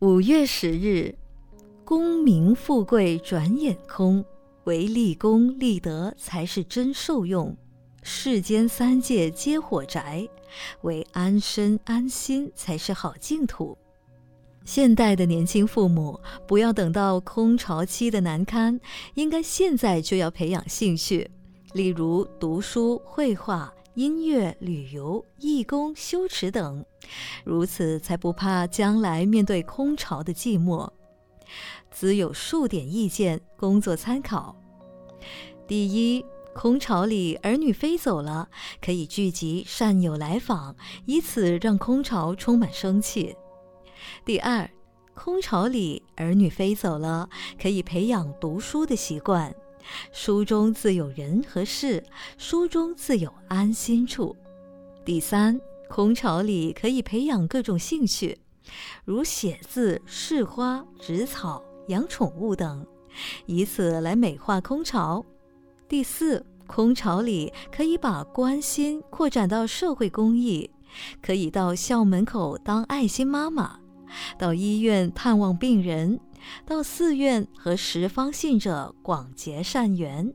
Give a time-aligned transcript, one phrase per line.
[0.00, 1.14] 五月十日，
[1.84, 4.24] 功名富贵转眼空，
[4.64, 7.54] 唯立功立德才是真受用。
[8.02, 10.26] 世间三界皆火宅，
[10.80, 13.76] 唯安身安心才是好净土。
[14.64, 18.80] 现代的年轻父母，不要等到空巢期的难堪，
[19.12, 21.30] 应该现在就要培养兴趣，
[21.72, 26.84] 例如读书、绘画、音乐、旅游、义工、修持等，
[27.44, 30.88] 如此才不怕将来面对空巢的寂寞。
[31.90, 34.56] 兹有数点意见，供作参考。
[35.66, 38.48] 第一，空巢里儿女飞走了，
[38.80, 40.74] 可以聚集善友来访，
[41.06, 43.36] 以此让空巢充满生气。
[44.24, 44.68] 第二，
[45.14, 47.28] 空巢里儿女飞走了，
[47.60, 49.54] 可以培养读书的习惯。
[50.12, 52.02] 书中自有人和事，
[52.38, 54.36] 书中自有安心处。
[55.04, 58.38] 第三，空巢里可以培养各种兴趣，
[59.04, 62.86] 如写字、试花、植草、养宠物等，
[63.46, 65.24] 以此来美化空巢。
[65.88, 70.70] 第四，空巢里可以把关心扩展到社会公益，
[71.20, 73.80] 可以到校门口当爱心妈妈。
[74.38, 76.20] 到医院探望病人，
[76.64, 80.32] 到寺院和十方信者广结善缘。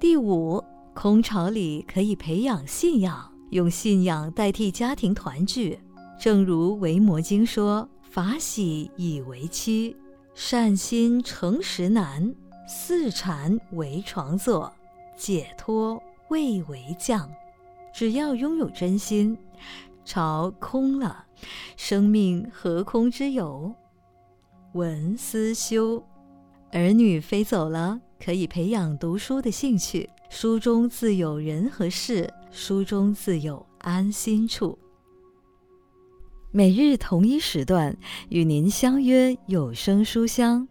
[0.00, 0.62] 第五，
[0.94, 5.78] 空巢里可以培养信仰，用信仰代替家庭团聚。
[6.18, 9.96] 正如《维摩经》说：“法喜以为妻，
[10.34, 12.34] 善心成实难，
[12.66, 14.72] 四禅为床座，
[15.16, 17.30] 解脱谓为将。”
[17.94, 19.36] 只要拥有真心。
[20.04, 21.26] 巢空了，
[21.76, 23.74] 生命何空之有？
[24.74, 26.04] 文思修，
[26.72, 30.08] 儿女飞走了，可以培养读书的兴趣。
[30.28, 34.78] 书中自有人和事，书中自有安心处。
[36.50, 37.96] 每日同一时段
[38.28, 40.68] 与您相约有声书香。